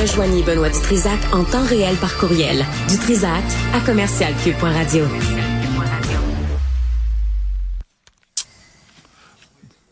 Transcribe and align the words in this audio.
Rejoignez 0.00 0.42
Benoît 0.42 0.70
Dutrisac 0.70 1.18
en 1.32 1.44
temps 1.44 1.64
réel 1.64 1.94
par 1.96 2.16
courriel. 2.18 2.64
Dutrisac 2.88 3.44
à 3.72 3.78
commercialcube.radio. 3.78 5.04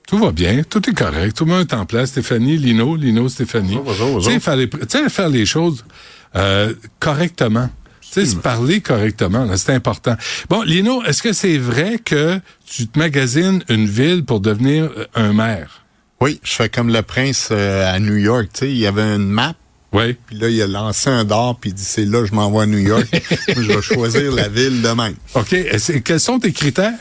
Tout 0.09 0.19
va 0.19 0.33
bien, 0.33 0.63
tout 0.69 0.91
est 0.91 0.93
correct, 0.93 1.37
tout 1.37 1.45
le 1.45 1.53
monde 1.53 1.69
est 1.71 1.75
en 1.75 1.87
place. 1.87 2.11
Stéphanie, 2.11 2.57
Lino, 2.57 2.97
Lino, 2.97 3.29
Stéphanie. 3.29 3.79
Bonjour, 3.83 4.09
bonjour, 4.15 4.29
Tu 4.29 4.35
sais, 4.35 4.41
faire 4.41 4.57
les, 4.57 4.69
tu 4.69 4.79
sais, 4.89 5.09
faire 5.09 5.29
les 5.29 5.47
choses 5.47 5.85
euh, 6.35 6.75
correctement. 6.99 7.71
Tu 8.01 8.09
sais, 8.11 8.27
se 8.27 8.37
parler 8.37 8.81
correctement, 8.81 9.47
c'est 9.57 9.73
important. 9.73 10.17
Bon, 10.51 10.63
Lino, 10.63 11.03
est-ce 11.05 11.23
que 11.23 11.33
c'est 11.33 11.57
vrai 11.59 11.99
que 12.05 12.41
tu 12.67 12.89
te 12.89 12.99
magasines 12.99 13.63
une 13.69 13.87
ville 13.87 14.25
pour 14.25 14.41
devenir 14.41 14.91
euh, 14.97 15.07
un 15.15 15.33
maire? 15.33 15.85
Oui, 16.21 16.41
je 16.43 16.53
fais 16.53 16.69
comme 16.69 16.93
le 16.93 17.03
prince 17.03 17.49
euh, 17.53 17.91
à 17.91 17.99
New 17.99 18.17
York. 18.17 18.49
Tu 18.53 18.59
sais, 18.59 18.71
il 18.71 18.79
y 18.79 18.87
avait 18.87 19.15
une 19.15 19.29
map, 19.29 19.55
Oui. 19.93 20.17
puis 20.27 20.37
là, 20.39 20.49
il 20.49 20.61
a 20.63 20.67
lancé 20.67 21.11
un 21.11 21.25
d'or, 21.25 21.59
puis 21.61 21.71
il 21.71 21.75
dit, 21.75 21.85
c'est 21.85 22.05
là, 22.07 22.25
je 22.25 22.33
m'envoie 22.35 22.63
à 22.63 22.67
New 22.67 22.79
York. 22.79 23.07
Moi, 23.55 23.63
je 23.63 23.73
vais 23.73 23.83
choisir 23.83 24.33
la 24.33 24.49
ville 24.49 24.81
de 24.83 24.89
même. 24.89 25.15
OK. 25.35 25.55
Quels 26.05 26.21
sont 26.21 26.39
tes 26.39 26.53
critères? 26.53 26.95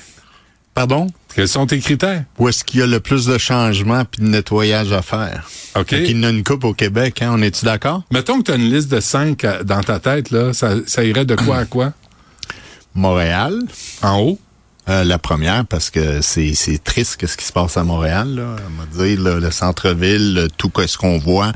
Pardon? 0.73 1.07
Quels 1.35 1.47
sont 1.47 1.65
tes 1.67 1.79
critères? 1.79 2.23
Où 2.37 2.49
est-ce 2.49 2.63
qu'il 2.63 2.79
y 2.81 2.83
a 2.83 2.87
le 2.87 2.99
plus 2.99 3.25
de 3.25 3.37
changements 3.37 4.03
puis 4.05 4.21
de 4.21 4.27
nettoyage 4.27 4.91
à 4.91 5.01
faire? 5.01 5.49
OK. 5.77 5.89
Fait 5.89 6.03
qu'il 6.03 6.17
y 6.17 6.19
en 6.19 6.23
a 6.23 6.29
une 6.29 6.43
coupe 6.43 6.63
au 6.65 6.73
Québec, 6.73 7.21
hein? 7.21 7.31
On 7.33 7.41
est-tu 7.41 7.63
d'accord? 7.65 8.03
Mettons 8.11 8.39
que 8.39 8.43
tu 8.43 8.51
as 8.51 8.55
une 8.55 8.69
liste 8.69 8.89
de 8.89 8.99
cinq 8.99 9.45
dans 9.63 9.81
ta 9.81 9.99
tête, 9.99 10.31
là, 10.31 10.51
ça, 10.53 10.75
ça 10.85 11.03
irait 11.05 11.25
de 11.25 11.35
quoi 11.35 11.57
à 11.59 11.65
quoi? 11.65 11.93
Montréal, 12.95 13.59
En 14.01 14.19
haut? 14.19 14.39
euh, 14.89 15.03
la 15.03 15.17
première, 15.19 15.65
parce 15.65 15.89
que 15.89 16.21
c'est, 16.21 16.53
c'est 16.55 16.83
triste 16.83 17.25
ce 17.25 17.37
qui 17.37 17.45
se 17.45 17.53
passe 17.53 17.77
à 17.77 17.83
Montréal, 17.83 18.35
là. 18.35 18.55
On 18.67 18.81
va 18.99 19.05
dire, 19.05 19.21
là, 19.21 19.39
le 19.39 19.51
centre-ville, 19.51 20.33
le- 20.33 20.47
tout 20.49 20.71
ce 20.85 20.97
qu'on 20.97 21.17
voit, 21.19 21.47
euh, 21.47 21.51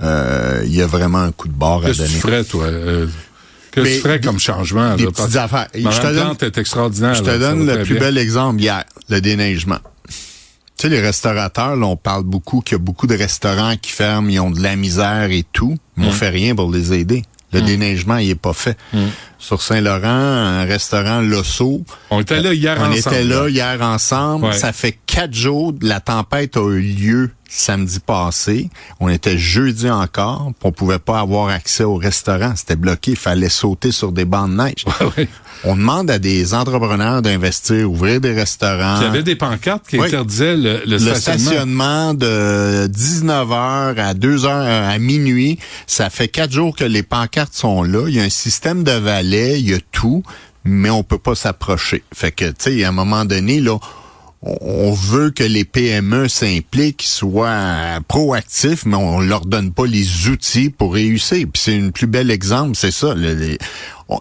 il 0.00 0.74
y 0.74 0.82
a 0.82 0.86
vraiment 0.86 1.18
un 1.22 1.32
coup 1.32 1.48
de 1.48 1.52
bord 1.54 1.84
à 1.84 1.88
Qu'est-ce 1.88 1.98
que 1.98 2.02
donner. 2.04 2.14
tu 2.14 2.20
ferais, 2.20 2.44
toi? 2.44 2.64
Euh, 2.64 3.06
Qu'est-ce 3.72 3.86
que 3.88 3.94
tu 3.96 4.00
ferais 4.00 4.18
des- 4.18 4.26
comme 4.26 4.38
changement? 4.38 4.94
des 4.96 5.04
là? 5.04 5.10
petites 5.10 5.36
affaires. 5.36 5.68
Je 5.74 5.80
te 5.80 6.14
donne- 6.14 6.36
est 6.40 6.58
extraordinaire. 6.58 7.14
Je 7.14 7.22
te 7.22 7.30
là, 7.30 7.38
donne 7.38 7.66
le 7.66 7.82
plus 7.82 7.94
bien. 7.94 8.02
bel 8.04 8.18
exemple 8.18 8.60
hier, 8.60 8.84
le 9.08 9.20
déneigement. 9.20 9.78
Tu 10.76 10.82
sais, 10.82 10.88
les 10.88 11.00
restaurateurs, 11.00 11.76
là, 11.76 11.86
on 11.86 11.96
parle 11.96 12.24
beaucoup 12.24 12.60
qu'il 12.60 12.72
y 12.72 12.80
a 12.80 12.82
beaucoup 12.82 13.06
de 13.06 13.16
restaurants 13.16 13.76
qui 13.80 13.92
ferment, 13.92 14.28
ils 14.28 14.40
ont 14.40 14.50
de 14.50 14.60
la 14.60 14.74
misère 14.74 15.30
et 15.30 15.44
tout, 15.52 15.76
mais 15.96 16.06
on 16.08 16.10
fait 16.12 16.30
rien 16.30 16.54
pour 16.56 16.70
les 16.72 16.92
aider. 16.92 17.22
Le 17.52 17.62
déneigement, 17.62 18.16
il 18.16 18.30
est 18.30 18.34
pas 18.34 18.52
fait. 18.52 18.76
Sur 19.38 19.62
Saint-Laurent, 19.62 20.08
un 20.08 20.64
restaurant 20.64 21.20
Losso, 21.20 21.84
On 22.10 22.20
était 22.20 22.40
là 22.40 22.52
hier 22.52 22.76
on 22.80 22.86
ensemble. 22.90 22.98
était 22.98 23.22
là 23.24 23.48
hier 23.48 23.80
ensemble. 23.82 24.46
Ouais. 24.46 24.52
Ça 24.58 24.72
fait 24.72 24.98
quatre 25.06 25.34
jours. 25.34 25.72
La 25.80 26.00
tempête 26.00 26.56
a 26.56 26.68
eu 26.68 26.80
lieu 26.80 27.30
samedi 27.56 28.00
passé. 28.00 28.68
On 29.00 29.08
était 29.08 29.38
jeudi 29.38 29.88
encore. 29.90 30.50
On 30.62 30.72
pouvait 30.72 30.98
pas 30.98 31.20
avoir 31.20 31.48
accès 31.48 31.84
au 31.84 31.94
restaurant. 31.96 32.54
C'était 32.56 32.76
bloqué. 32.76 33.12
Il 33.12 33.16
fallait 33.16 33.48
sauter 33.48 33.92
sur 33.92 34.12
des 34.12 34.24
bancs 34.24 34.50
de 34.50 34.54
neige. 34.56 34.84
Ouais. 35.16 35.28
On 35.64 35.76
demande 35.76 36.10
à 36.10 36.18
des 36.18 36.52
entrepreneurs 36.52 37.22
d'investir, 37.22 37.90
ouvrir 37.90 38.20
des 38.20 38.32
restaurants. 38.32 38.96
Il 39.00 39.04
y 39.04 39.06
avait 39.06 39.22
des 39.22 39.36
pancartes 39.36 39.86
qui 39.88 39.98
Oui. 39.98 40.06
interdisaient 40.08 40.56
le, 40.56 40.82
le 40.84 40.98
le 40.98 40.98
stationnement. 40.98 41.38
stationnement 41.50 42.14
de 42.14 42.88
19h 42.88 43.96
à 43.98 44.14
2h 44.14 44.48
à 44.48 44.98
minuit, 44.98 45.58
ça 45.86 46.10
fait 46.10 46.28
quatre 46.28 46.52
jours 46.52 46.74
que 46.76 46.84
les 46.84 47.02
pancartes 47.02 47.54
sont 47.54 47.82
là. 47.82 48.06
Il 48.08 48.14
y 48.14 48.20
a 48.20 48.24
un 48.24 48.30
système 48.30 48.82
de 48.84 48.92
valets, 48.92 49.60
il 49.60 49.70
y 49.70 49.74
a 49.74 49.78
tout, 49.92 50.22
mais 50.64 50.90
on 50.90 51.02
peut 51.02 51.18
pas 51.18 51.34
s'approcher. 51.34 52.02
Fait 52.12 52.32
que, 52.32 52.46
tu 52.46 52.54
sais, 52.58 52.84
à 52.84 52.88
un 52.88 52.92
moment 52.92 53.24
donné, 53.24 53.60
là, 53.60 53.78
on- 54.44 54.92
veut 54.92 55.30
que 55.30 55.42
les 55.44 55.64
PME 55.64 56.28
s'impliquent, 56.28 57.02
soient 57.02 57.98
proactifs, 58.06 58.86
mais 58.86 58.96
on 58.96 59.20
leur 59.20 59.44
donne 59.46 59.72
pas 59.72 59.86
les 59.86 60.28
outils 60.28 60.70
pour 60.70 60.94
réussir. 60.94 61.46
Puis 61.52 61.62
c'est 61.64 61.74
une 61.76 61.90
plus 61.92 62.06
bel 62.06 62.30
exemple, 62.30 62.76
c'est 62.76 62.90
ça. 62.92 63.14
le- 63.14 63.56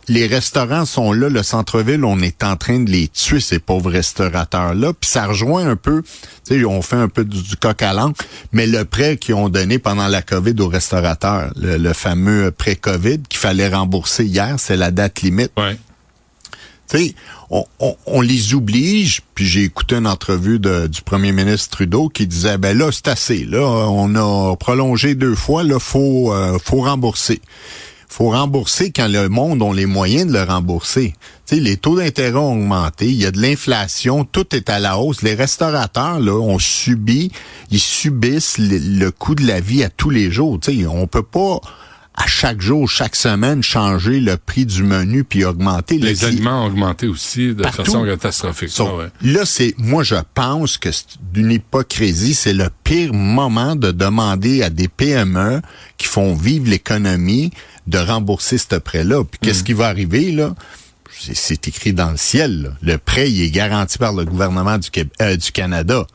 les, 0.08 0.28
restaurants 0.28 0.86
sont 0.86 1.12
là, 1.12 1.30
le 1.30 1.44
centre-ville, 1.44 2.04
on 2.06 2.20
est 2.22 2.44
en 2.44 2.56
train 2.56 2.80
de 2.80 2.90
les 2.90 3.08
tuer, 3.10 3.40
ces 3.42 3.60
pauvres 3.60 3.92
restaurateurs-là. 3.92 4.94
Puis 4.94 5.10
ça 5.10 5.26
rejoint 5.28 5.68
un 5.68 5.76
peu, 5.76 6.02
tu 6.48 6.60
sais, 6.60 6.66
on 6.66 6.82
fait 6.82 6.96
un 6.96 7.10
peu 7.10 7.26
du, 7.26 7.42
du 7.42 7.56
coq 7.58 7.82
à 7.82 7.94
l'âne, 7.94 8.14
mais 8.54 8.66
le 8.66 8.86
prêt 8.86 9.18
qu'ils 9.18 9.36
ont 9.36 9.50
donné 9.50 9.80
pendant 9.80 10.08
la 10.08 10.22
COVID 10.22 10.56
aux 10.62 10.70
restaurateurs, 10.70 11.52
le, 11.58 11.78
le 11.78 11.94
fameux 11.94 12.52
prêt 12.52 12.76
COVID 12.78 13.20
qu'il 13.30 13.40
fallait 13.40 13.68
rembourser 13.70 14.26
hier, 14.26 14.56
c'est 14.58 14.78
la 14.78 14.90
date 14.92 15.22
limite. 15.22 15.52
Ouais. 15.58 15.78
Tu 16.90 16.98
sais, 16.98 17.16
on, 18.08 18.22
les 18.22 18.56
oblige, 18.56 19.22
puis 19.36 19.46
j'ai 19.46 19.64
écouté 19.64 19.96
une 19.96 20.08
entrevue 20.08 20.60
du 20.60 21.02
premier 21.04 21.32
ministre 21.32 21.78
Trudeau 21.78 22.10
qui 22.10 22.26
disait, 22.26 22.58
ben 22.58 22.78
là, 22.78 22.90
c'est 22.92 23.08
assez, 23.08 23.44
là, 23.44 23.62
on 23.62 24.16
a 24.16 24.56
prolongé 24.56 25.14
deux 25.16 25.36
fois, 25.36 25.64
là, 25.64 25.80
faut, 25.80 26.34
euh, 26.34 26.58
faut 26.64 26.82
rembourser. 26.82 27.42
faut 28.08 28.30
rembourser 28.30 28.92
quand 28.92 29.08
le 29.08 29.30
monde 29.30 29.62
a 29.62 29.74
les 29.74 29.86
moyens 29.86 30.28
de 30.28 30.34
le 30.34 30.44
rembourser. 30.44 31.14
Tu 31.46 31.56
sais, 31.56 31.62
les 31.62 31.78
taux 31.78 31.98
d'intérêt 31.98 32.38
ont 32.38 32.54
augmenté, 32.54 33.06
il 33.06 33.22
y 33.22 33.26
a 33.26 33.32
de 33.32 33.42
l'inflation, 33.42 34.24
tout 34.24 34.56
est 34.56 34.70
à 34.70 34.80
la 34.80 34.98
hausse. 34.98 35.22
Les 35.22 35.36
restaurateurs, 35.36 36.20
là, 36.20 36.34
ont 36.34 36.60
subi, 36.60 37.32
ils 37.70 37.80
subissent 37.80 38.58
le, 38.58 38.78
le 38.78 39.12
coût 39.12 39.36
de 39.36 39.46
la 39.46 39.60
vie 39.60 39.84
à 39.84 39.90
tous 39.90 40.10
les 40.10 40.32
jours. 40.32 40.60
Tu 40.60 40.82
sais, 40.82 40.88
on 40.88 41.06
peut 41.06 41.24
pas 41.24 41.60
à 42.16 42.28
chaque 42.28 42.62
jour, 42.62 42.88
chaque 42.90 43.16
semaine, 43.16 43.64
changer 43.64 44.20
le 44.20 44.38
prix 44.38 44.66
du 44.66 44.84
menu 44.84 45.24
puis 45.24 45.46
augmenter 45.46 45.98
le 45.98 46.06
Les 46.08 46.16
cli- 46.16 46.26
aliments 46.26 46.64
ont 46.64 46.68
augmenté 46.68 47.08
aussi 47.08 47.56
de 47.56 47.64
Partout. 47.64 47.86
façon 47.86 48.06
catastrophique. 48.06 48.70
So, 48.70 48.88
Ah 48.88 48.96
ouais. 48.98 49.08
Là, 49.24 49.46
c'est, 49.46 49.74
moi, 49.80 50.04
je 50.04 50.16
pense 50.36 50.78
que 50.78 50.92
c'est 50.92 51.06
d'une 51.34 51.52
hypocrisie. 51.52 52.34
C'est 52.36 52.54
le 52.54 52.70
pire 52.84 53.14
moment 53.14 53.76
de 53.76 53.92
demander 53.92 54.62
à 54.62 54.70
des 54.70 54.88
PME 54.88 55.62
qui 55.98 56.08
font 56.08 56.36
vivre 56.36 56.70
l'économie 56.70 57.52
de 57.88 57.98
rembourser 57.98 58.58
ce 58.58 58.76
prêt-là. 58.76 59.24
Puis 59.24 59.40
Mm. 59.42 59.46
qu'est-ce 59.46 59.64
qui 59.64 59.74
va 59.74 59.88
arriver, 59.88 60.32
là? 60.32 60.54
C'est, 61.20 61.36
c'est 61.36 61.68
écrit 61.68 61.94
dans 61.94 62.12
le 62.12 62.18
ciel. 62.18 62.62
là. 62.64 62.70
Le 62.82 62.98
prêt, 62.98 63.32
il 63.32 63.42
est 63.42 63.52
garanti 63.52 63.98
par 63.98 64.14
le 64.14 64.26
gouvernement 64.26 64.78
du, 64.78 64.90
Québec- 64.90 65.14
euh, 65.22 65.36
du 65.36 65.52
Canada. 65.52 66.06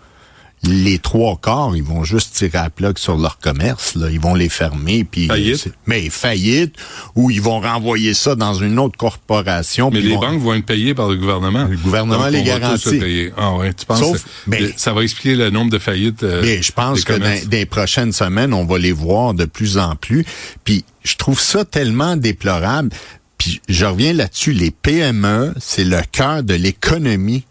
Les 0.64 0.98
trois 0.98 1.36
quarts, 1.40 1.76
ils 1.76 1.82
vont 1.84 2.02
juste 2.02 2.34
tirer 2.34 2.58
à 2.58 2.68
plug 2.68 2.98
sur 2.98 3.16
leur 3.16 3.38
commerce. 3.38 3.94
Là. 3.94 4.10
Ils 4.10 4.18
vont 4.20 4.34
les 4.34 4.48
fermer. 4.48 5.04
Puis, 5.04 5.28
Faillite. 5.28 5.68
mais 5.86 6.10
faillite, 6.10 6.74
ou 7.14 7.30
ils 7.30 7.40
vont 7.40 7.60
renvoyer 7.60 8.12
ça 8.12 8.34
dans 8.34 8.54
une 8.54 8.78
autre 8.80 8.96
corporation. 8.96 9.90
Mais 9.92 10.00
les 10.00 10.14
vont- 10.14 10.20
banques 10.20 10.40
vont 10.40 10.54
être 10.54 10.66
payées 10.66 10.94
par 10.94 11.08
le 11.08 11.16
gouvernement. 11.16 11.64
Le 11.64 11.76
gouvernement 11.76 12.24
Donc, 12.24 12.32
les 12.32 12.42
garantit. 12.42 13.30
Ah 13.36 13.54
ouais, 13.54 13.72
tu 13.72 13.86
penses 13.86 14.00
Sauf- 14.00 14.24
mais- 14.48 14.72
ça 14.76 14.92
va 14.92 15.02
expliquer 15.04 15.36
le 15.36 15.50
nombre 15.50 15.70
de 15.70 15.78
faillites 15.78 16.22
euh, 16.24 16.42
Mais 16.42 16.60
je 16.62 16.72
pense 16.72 16.98
des 16.98 17.04
que 17.04 17.12
dans 17.18 17.50
les 17.52 17.66
prochaines 17.66 18.12
semaines, 18.12 18.52
on 18.52 18.64
va 18.64 18.78
les 18.78 18.92
voir 18.92 19.34
de 19.34 19.44
plus 19.44 19.78
en 19.78 19.94
plus. 19.94 20.24
Puis 20.64 20.84
je 21.04 21.14
trouve 21.16 21.40
ça 21.40 21.64
tellement 21.64 22.16
déplorable. 22.16 22.90
Puis 23.38 23.60
je 23.68 23.84
reviens 23.84 24.12
là-dessus, 24.12 24.52
les 24.52 24.72
PME, 24.72 25.54
c'est 25.60 25.84
le 25.84 26.00
cœur 26.10 26.42
de 26.42 26.54
l'économie 26.54 27.44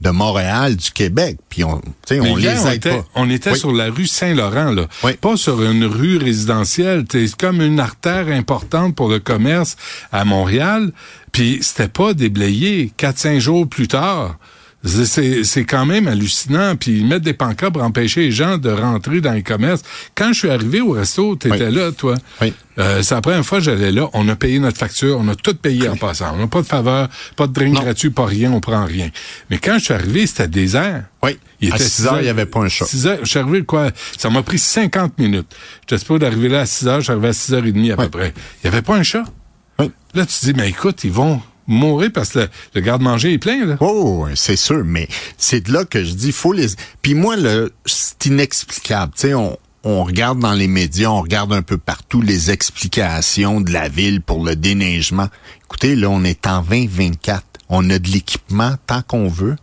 de 0.00 0.10
Montréal, 0.10 0.76
du 0.76 0.90
Québec. 0.92 1.38
Puis 1.48 1.64
on, 1.64 1.80
tu 1.80 1.90
sais, 2.06 2.20
Mais 2.20 2.30
on 2.30 2.36
les 2.36 2.46
aide 2.46 2.76
était, 2.76 2.98
pas. 2.98 3.04
on 3.16 3.28
était 3.30 3.50
Oui. 3.52 3.58
sur 3.58 3.72
la 3.72 3.90
rue 3.90 4.06
Saint-Laurent, 4.06 4.70
là. 4.70 4.86
Oui. 5.02 5.14
Pas 5.14 5.36
sur 5.36 5.60
une 5.62 5.84
rue 5.84 6.18
résidentielle. 6.18 7.04
C'est 7.10 7.34
comme 7.36 7.60
une 7.60 7.80
artère 7.80 8.28
importante 8.28 8.94
pour 8.94 9.08
le 9.08 9.18
commerce 9.18 9.76
à 10.12 10.24
Montréal. 10.24 10.92
Puis 11.32 11.58
c'était 11.62 11.88
pas 11.88 12.14
déblayé. 12.14 12.92
Quatre, 12.96 13.18
cinq 13.18 13.40
jours 13.40 13.68
plus 13.68 13.88
tard. 13.88 14.36
C'est- 14.84 15.64
quand 15.64 15.84
même 15.86 16.06
hallucinant. 16.06 16.76
Puis 16.76 16.98
ils 17.00 17.06
mettent 17.06 17.22
des 17.22 17.32
pancartes 17.32 17.72
pour 17.72 17.82
empêcher 17.82 18.20
les 18.22 18.30
gens 18.32 18.58
de 18.58 18.70
rentrer 18.70 19.20
dans 19.20 19.32
les 19.32 19.42
commerces. 19.42 19.82
Quand 20.14 20.32
je 20.32 20.38
suis 20.38 20.50
arrivé 20.50 20.80
au 20.80 20.92
resto, 20.92 21.34
tu 21.36 21.48
étais 21.48 21.66
Oui. 21.66 21.74
là, 21.74 21.90
toi. 21.92 22.14
Oui. 22.40 22.52
Euh, 22.78 23.02
c'est 23.02 23.14
la 23.16 23.20
première 23.20 23.44
fois 23.44 23.58
que 23.58 23.64
j'allais 23.64 23.90
là. 23.90 24.08
On 24.12 24.28
a 24.28 24.36
payé 24.36 24.60
notre 24.60 24.78
facture. 24.78 25.18
On 25.20 25.26
a 25.26 25.34
tout 25.34 25.54
payé 25.54 25.88
en 25.88 25.96
passant. 25.96 26.32
On 26.34 26.38
n'a 26.38 26.46
pas 26.46 26.62
de 26.62 26.66
faveur, 26.66 27.08
pas 27.34 27.48
de 27.48 27.52
drink 27.52 27.74
Non. 27.74 27.80
gratuit, 27.82 28.10
pas 28.10 28.26
rien. 28.26 28.52
On 28.52 28.60
prend 28.60 28.84
rien. 28.84 29.10
Mais 29.50 29.58
quand 29.58 29.78
je 29.78 29.84
suis 29.86 29.94
arrivé, 29.94 30.26
c'était 30.28 30.46
désert. 30.46 31.04
Oui. 31.24 31.36
Il 31.60 31.72
à 31.72 31.74
était 31.74 31.84
6 31.84 32.06
heures, 32.06 32.20
il 32.20 32.24
n'y 32.24 32.28
avait 32.28 32.46
pas 32.46 32.60
un 32.60 32.68
chat. 32.68 32.86
6 32.86 33.08
heures, 33.08 33.18
je 33.22 33.28
suis 33.28 33.38
arrivé, 33.40 33.64
quoi, 33.64 33.90
ça 34.16 34.30
m'a 34.30 34.42
pris 34.44 34.60
50 34.60 35.18
minutes. 35.18 35.52
J'espère 35.90 36.20
d'arriver 36.20 36.48
là 36.48 36.60
à 36.60 36.66
6 36.66 36.86
heures, 36.86 37.00
je 37.00 37.04
suis 37.06 37.12
arrivé 37.12 37.28
à 37.28 37.32
6 37.32 37.52
heures 37.52 37.66
et 37.66 37.72
demie 37.72 37.90
à 37.90 37.96
peu 37.96 38.08
près. 38.08 38.32
Il 38.62 38.70
n'y 38.70 38.76
avait 38.76 38.82
pas 38.82 38.94
un 38.94 39.02
chat? 39.02 39.24
Oui. 39.80 39.90
Là, 40.14 40.24
tu 40.24 40.38
te 40.38 40.44
dis, 40.44 40.54
mais 40.54 40.68
écoute, 40.68 41.02
ils 41.02 41.10
vont 41.10 41.42
mourir 41.68 42.10
parce 42.12 42.30
que 42.30 42.48
le, 42.74 42.80
garde-manger 42.80 43.34
est 43.34 43.38
plein, 43.38 43.64
là. 43.64 43.76
Oh, 43.80 44.24
oui, 44.24 44.32
c'est 44.34 44.56
sûr, 44.56 44.84
mais 44.84 45.06
c'est 45.36 45.60
de 45.60 45.72
là 45.72 45.84
que 45.84 46.02
je 46.02 46.14
dis, 46.14 46.32
faut 46.32 46.52
les. 46.52 46.68
Puis 47.02 47.14
moi, 47.14 47.36
c'est 47.86 48.26
inexplicable. 48.26 49.12
Tu 49.14 49.28
sais, 49.28 49.34
on, 49.34 49.56
on 49.84 50.02
regarde 50.02 50.40
dans 50.40 50.54
les 50.54 50.66
médias, 50.66 51.08
on 51.08 51.22
regarde 51.22 51.52
un 51.52 51.62
peu 51.62 51.78
partout 51.78 52.20
les 52.20 52.50
explications 52.50 53.60
de 53.60 53.72
la 53.72 53.88
ville 53.88 54.20
pour 54.20 54.44
le 54.44 54.56
déneigement. 54.56 55.28
Écoutez, 55.64 55.94
là, 55.94 56.10
on 56.10 56.24
est 56.24 56.46
en 56.46 56.62
2024. 56.62 57.44
On 57.68 57.88
a 57.90 57.98
de 57.98 58.08
l'équipement 58.08 58.74
tant 58.86 59.02
qu'on 59.02 59.28
veut. 59.28 59.56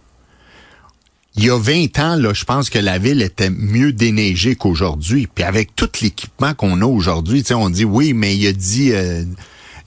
Il 1.38 1.44
y 1.44 1.50
a 1.50 1.60
20 1.60 2.00
ans, 2.00 2.16
là, 2.16 2.34
je 2.34 2.46
pense 2.46 2.69
que 2.69 2.80
la 2.80 2.98
ville 2.98 3.22
était 3.22 3.50
mieux 3.50 3.92
déneigée 3.92 4.56
qu'aujourd'hui. 4.56 5.28
Puis 5.28 5.44
avec 5.44 5.75
tout 5.75 5.90
l'équipement 6.02 6.54
qu'on 6.54 6.81
a 6.81 6.86
aujourd'hui, 6.86 7.44
on 7.52 7.69
dit 7.69 7.84
oui, 7.84 8.13
mais 8.13 8.38
il 8.38 8.48
a 8.48 8.54
dit 8.54 8.94
euh, 8.94 9.25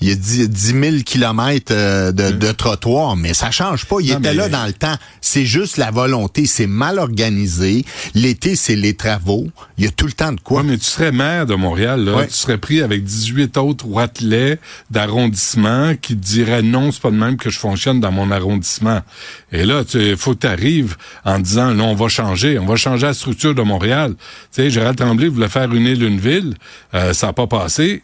il 0.00 0.08
y 0.08 0.12
a 0.12 0.14
10, 0.14 0.48
000 0.48 0.96
kilomètres 1.04 1.72
euh, 1.74 2.12
de, 2.12 2.30
de 2.30 2.52
trottoir, 2.52 3.16
mais 3.16 3.34
ça 3.34 3.50
change 3.50 3.84
pas. 3.86 3.96
Il 4.00 4.10
était 4.10 4.34
là 4.34 4.48
dans 4.48 4.66
le 4.66 4.72
temps. 4.72 4.94
C'est 5.20 5.44
juste 5.44 5.76
la 5.76 5.90
volonté. 5.90 6.46
C'est 6.46 6.66
mal 6.68 6.98
organisé. 6.98 7.84
L'été, 8.14 8.54
c'est 8.54 8.76
les 8.76 8.94
travaux. 8.94 9.48
Il 9.76 9.84
y 9.84 9.88
a 9.88 9.90
tout 9.90 10.06
le 10.06 10.12
temps 10.12 10.32
de 10.32 10.40
quoi. 10.40 10.62
mais 10.62 10.78
tu 10.78 10.84
serais 10.84 11.12
maire 11.12 11.46
de 11.46 11.54
Montréal, 11.54 12.04
là. 12.04 12.26
Tu 12.26 12.34
serais 12.34 12.58
pris 12.58 12.80
avec 12.80 13.02
18 13.04 13.56
autres 13.56 13.86
roitelets 13.86 14.58
d'arrondissement 14.90 15.94
qui 16.00 16.14
te 16.16 16.24
diraient 16.24 16.62
non, 16.62 16.92
c'est 16.92 17.02
pas 17.02 17.10
de 17.10 17.16
même 17.16 17.36
que 17.36 17.50
je 17.50 17.58
fonctionne 17.58 18.00
dans 18.00 18.12
mon 18.12 18.30
arrondissement. 18.30 19.00
Et 19.52 19.64
là, 19.64 19.82
il 19.94 20.16
faut 20.16 20.34
que 20.34 20.40
tu 20.40 20.46
arrives 20.46 20.96
en 21.24 21.38
disant, 21.38 21.74
non, 21.74 21.90
on 21.90 21.94
va 21.94 22.08
changer. 22.08 22.58
On 22.58 22.66
va 22.66 22.76
changer 22.76 23.06
la 23.06 23.14
structure 23.14 23.54
de 23.54 23.62
Montréal. 23.62 24.14
Tu 24.16 24.62
sais, 24.62 24.70
Gérald 24.70 24.96
Tremblay 24.96 25.28
voulait 25.28 25.48
faire 25.48 25.72
une 25.72 25.86
île, 25.86 26.02
une 26.02 26.20
ville. 26.20 26.54
Euh, 26.94 27.12
ça 27.12 27.28
n'a 27.28 27.32
pas 27.32 27.46
passé. 27.46 28.02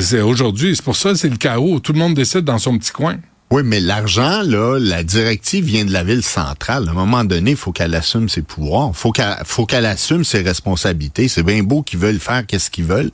C'est 0.00 0.20
aujourd'hui. 0.20 0.76
C'est 0.76 0.84
pour 0.84 0.96
ça 0.96 1.14
c'est 1.14 1.28
le 1.28 1.36
chaos. 1.36 1.80
Tout 1.80 1.92
le 1.92 1.98
monde 1.98 2.14
décide 2.14 2.42
dans 2.42 2.58
son 2.58 2.78
petit 2.78 2.92
coin. 2.92 3.16
Oui, 3.50 3.62
mais 3.64 3.80
l'argent, 3.80 4.40
la 4.42 5.04
directive 5.04 5.66
vient 5.66 5.84
de 5.84 5.92
la 5.92 6.04
ville 6.04 6.22
centrale. 6.22 6.88
À 6.88 6.92
un 6.92 6.94
moment 6.94 7.22
donné, 7.22 7.50
il 7.50 7.56
faut 7.56 7.70
qu'elle 7.70 7.94
assume 7.94 8.30
ses 8.30 8.40
pouvoirs. 8.40 8.96
Faut 8.96 9.12
faut 9.44 9.66
qu'elle 9.66 9.84
assume 9.84 10.24
ses 10.24 10.40
responsabilités. 10.40 11.28
C'est 11.28 11.42
bien 11.42 11.62
beau 11.62 11.82
qu'ils 11.82 11.98
veulent 11.98 12.18
faire 12.18 12.46
qu'est-ce 12.46 12.70
qu'ils 12.70 12.86
veulent 12.86 13.10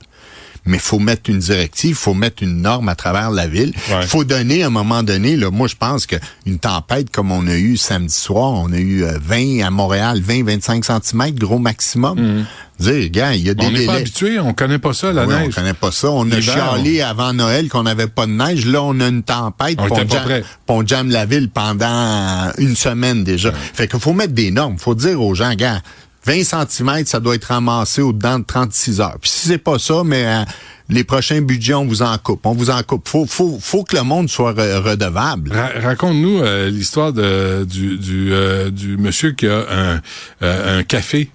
mais 0.65 0.79
faut 0.79 0.99
mettre 0.99 1.29
une 1.29 1.39
directive, 1.39 1.95
faut 1.95 2.13
mettre 2.13 2.43
une 2.43 2.61
norme 2.61 2.89
à 2.89 2.95
travers 2.95 3.31
la 3.31 3.47
ville. 3.47 3.73
Il 4.01 4.07
faut 4.07 4.23
donner 4.23 4.63
à 4.63 4.67
un 4.67 4.71
moment 4.71 5.03
donné, 5.03 5.35
là, 5.35 5.49
moi 5.49 5.67
je 5.67 5.75
pense 5.75 6.05
qu'une 6.05 6.59
tempête 6.59 7.09
comme 7.11 7.31
on 7.31 7.47
a 7.47 7.55
eu 7.55 7.77
samedi 7.77 8.13
soir, 8.13 8.51
on 8.51 8.71
a 8.71 8.77
eu 8.77 9.03
20 9.03 9.61
euh, 9.61 9.65
à 9.65 9.71
Montréal, 9.71 10.21
20-25 10.21 11.01
cm, 11.03 11.31
gros 11.35 11.59
maximum. 11.59 12.19
Mhm. 12.19 12.45
Dire, 12.79 13.09
gars, 13.09 13.33
il 13.33 13.45
y 13.45 13.49
a 13.49 13.53
des 13.53 13.65
On 13.65 13.71
n'est 13.71 13.85
pas 13.85 13.95
habitué, 13.95 14.39
on 14.39 14.53
connaît 14.53 14.79
pas 14.79 14.93
ça, 14.93 15.11
la 15.11 15.25
neige. 15.25 15.49
On 15.49 15.59
connaît 15.59 15.73
pas 15.73 15.91
ça. 15.91 16.11
On 16.11 16.31
a 16.31 16.39
chialé 16.39 17.01
avant 17.01 17.33
Noël 17.33 17.67
qu'on 17.67 17.83
n'avait 17.83 18.07
pas 18.07 18.25
de 18.25 18.31
neige. 18.31 18.65
Là, 18.65 18.81
on 18.81 18.97
a 19.01 19.07
une 19.09 19.21
tempête. 19.23 19.77
On, 19.79 20.75
on, 20.75 20.87
jam, 20.87 21.09
la 21.09 21.25
ville 21.25 21.49
pendant 21.49 22.49
une 22.57 22.77
semaine 22.77 23.25
déjà. 23.25 23.51
Fait 23.51 23.89
qu'il 23.89 23.99
faut 23.99 24.13
mettre 24.13 24.31
des 24.31 24.51
normes. 24.51 24.77
faut 24.77 24.95
dire 24.95 25.21
aux 25.21 25.35
gens, 25.35 25.53
gars, 25.55 25.81
20 26.29 26.67
cm, 26.67 27.05
ça 27.05 27.19
doit 27.19 27.33
être 27.33 27.45
ramassé 27.45 28.01
au-dedans 28.01 28.37
de 28.37 28.45
36 28.45 29.01
heures. 29.01 29.17
Puis 29.19 29.31
si 29.31 29.47
c'est 29.47 29.57
pas 29.57 29.79
ça, 29.79 30.03
mais 30.05 30.27
euh, 30.27 30.43
les 30.87 31.03
prochains 31.03 31.41
budgets, 31.41 31.73
on 31.73 31.85
vous 31.85 32.03
en 32.03 32.15
coupe. 32.19 32.45
On 32.45 32.53
vous 32.53 32.69
en 32.69 32.83
coupe. 32.83 33.07
Faut, 33.07 33.25
faut, 33.25 33.57
faut 33.59 33.83
que 33.83 33.95
le 33.95 34.03
monde 34.03 34.29
soit 34.29 34.51
redevable. 34.51 35.51
Raconte-nous 35.81 36.39
euh, 36.39 36.69
l'histoire 36.69 37.13
de, 37.13 37.65
du, 37.65 37.97
du, 37.97 38.31
euh, 38.31 38.69
du 38.69 38.97
monsieur 38.97 39.31
qui 39.31 39.47
a 39.47 39.65
un, 39.71 40.01
un 40.41 40.83
café 40.83 41.31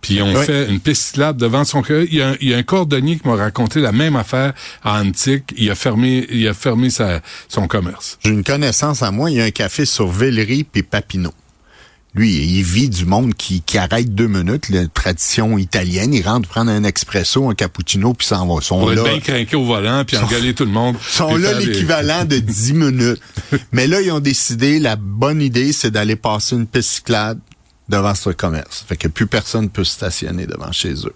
puis 0.00 0.22
on 0.22 0.36
fait 0.36 0.68
une 0.70 0.78
piste 0.78 1.02
cyclable 1.06 1.40
devant 1.40 1.64
son 1.64 1.82
il 1.88 2.14
y, 2.14 2.22
a 2.22 2.28
un, 2.28 2.36
il 2.40 2.50
y 2.50 2.54
a 2.54 2.58
un 2.58 2.62
cordonnier 2.62 3.18
qui 3.18 3.26
m'a 3.26 3.34
raconté 3.34 3.80
la 3.80 3.92
même 3.92 4.14
affaire 4.14 4.52
à 4.84 5.00
Antique. 5.00 5.54
Il 5.56 5.68
a 5.70 5.74
fermé, 5.74 6.26
il 6.30 6.46
a 6.46 6.54
fermé 6.54 6.90
sa, 6.90 7.20
son 7.48 7.66
commerce. 7.66 8.18
J'ai 8.22 8.30
une 8.30 8.44
connaissance 8.44 9.02
à 9.02 9.10
moi. 9.10 9.30
Il 9.30 9.38
y 9.38 9.40
a 9.40 9.44
un 9.44 9.50
café 9.50 9.84
sur 9.84 10.06
Villery 10.08 10.64
puis 10.64 10.82
Papineau. 10.82 11.32
Lui, 12.16 12.32
il 12.32 12.62
vit 12.62 12.88
du 12.88 13.04
monde 13.04 13.34
qui, 13.34 13.60
qui 13.60 13.76
arrête 13.76 14.14
deux 14.14 14.26
minutes, 14.26 14.70
la 14.70 14.86
tradition 14.88 15.58
italienne. 15.58 16.14
Il 16.14 16.26
rentre 16.26 16.48
prendre 16.48 16.70
un 16.70 16.82
expresso, 16.82 17.50
un 17.50 17.54
cappuccino, 17.54 18.14
puis 18.14 18.26
s'en 18.26 18.46
va. 18.46 18.62
Sont 18.62 18.78
Pour 18.78 18.90
là, 18.90 19.02
être 19.12 19.30
bien 19.30 19.58
au 19.58 19.64
volant, 19.66 20.02
puis 20.06 20.16
engueuler 20.16 20.54
tout 20.54 20.64
le 20.64 20.70
monde. 20.70 20.96
sont 21.06 21.36
là 21.36 21.52
l'équivalent 21.58 22.24
de 22.24 22.38
dix 22.38 22.72
minutes. 22.72 23.20
Mais 23.70 23.86
là, 23.86 24.00
ils 24.00 24.10
ont 24.12 24.20
décidé, 24.20 24.78
la 24.78 24.96
bonne 24.96 25.42
idée, 25.42 25.74
c'est 25.74 25.90
d'aller 25.90 26.16
passer 26.16 26.56
une 26.56 26.66
piste 26.66 26.88
cyclable 26.88 27.42
devant 27.90 28.14
ce 28.14 28.30
commerce. 28.30 28.86
Fait 28.88 28.96
que 28.96 29.08
plus 29.08 29.26
personne 29.26 29.68
peut 29.68 29.84
stationner 29.84 30.46
devant 30.46 30.72
chez 30.72 30.94
eux. 30.94 31.14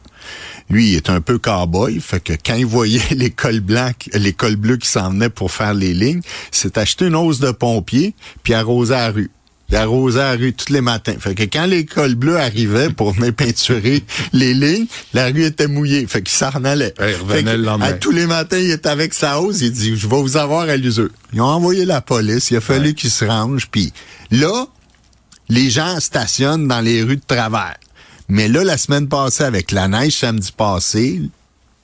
Lui, 0.68 0.90
il 0.90 0.96
est 0.96 1.08
un 1.08 1.22
peu 1.22 1.38
cowboy, 1.38 1.98
fait 2.00 2.20
que 2.20 2.34
quand 2.34 2.56
il 2.56 2.66
voyait 2.66 3.00
l'école 3.10 3.60
blanche, 3.60 3.94
l'école 4.12 4.56
bleue 4.56 4.76
qui 4.76 4.88
s'en 4.88 5.10
venait 5.10 5.30
pour 5.30 5.50
faire 5.50 5.72
les 5.72 5.94
lignes, 5.94 6.20
s'est 6.50 6.78
acheté 6.78 7.06
une 7.06 7.16
hausse 7.16 7.40
de 7.40 7.52
pompier, 7.52 8.14
puis 8.42 8.52
arrosé 8.52 8.92
la 8.92 9.10
rue. 9.10 9.30
Il 9.70 9.76
arrosait 9.76 10.18
la 10.18 10.32
rue 10.32 10.52
tous 10.52 10.72
les 10.72 10.80
matins. 10.80 11.14
Fait 11.18 11.34
que 11.34 11.44
quand 11.44 11.66
l'école 11.66 12.14
bleue 12.16 12.38
arrivait 12.38 12.90
pour 12.90 13.12
venir 13.12 13.32
peinturer 13.32 14.02
les 14.32 14.52
lignes, 14.52 14.86
la 15.14 15.26
rue 15.26 15.44
était 15.44 15.68
mouillée. 15.68 16.06
Fait 16.06 16.22
qu'il 16.22 16.36
s'en 16.36 16.64
allait. 16.64 16.94
À, 17.80 17.92
tous 17.92 18.10
les 18.10 18.26
matins, 18.26 18.58
il 18.58 18.70
était 18.70 18.88
avec 18.88 19.14
sa 19.14 19.40
hausse. 19.40 19.60
Il 19.60 19.70
dit, 19.70 19.96
je 19.96 20.08
vais 20.08 20.20
vous 20.20 20.36
avoir 20.36 20.68
à 20.68 20.76
l'usure. 20.76 21.10
Ils 21.32 21.40
ont 21.40 21.44
envoyé 21.44 21.84
la 21.84 22.00
police. 22.00 22.50
Il 22.50 22.56
a 22.56 22.60
fallu 22.60 22.94
qu'ils 22.94 23.10
se 23.10 23.24
rangent. 23.24 23.68
Puis 23.70 23.92
là, 24.30 24.66
les 25.48 25.70
gens 25.70 26.00
stationnent 26.00 26.66
dans 26.66 26.80
les 26.80 27.02
rues 27.02 27.16
de 27.16 27.22
travers. 27.26 27.76
Mais 28.28 28.48
là, 28.48 28.64
la 28.64 28.78
semaine 28.78 29.08
passée, 29.08 29.44
avec 29.44 29.72
la 29.72 29.88
neige 29.88 30.16
samedi 30.16 30.52
passé, 30.52 31.20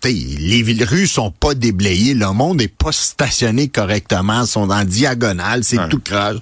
les 0.04 0.84
rues 0.84 1.06
sont 1.06 1.30
pas 1.30 1.54
déblayées, 1.54 2.14
le 2.14 2.32
monde 2.32 2.58
n'est 2.58 2.68
pas 2.68 2.92
stationné 2.92 3.68
correctement, 3.68 4.46
sont 4.46 4.70
en 4.70 4.84
diagonale, 4.84 5.64
c'est 5.64 5.88
tout 5.88 6.00
crage. 6.00 6.38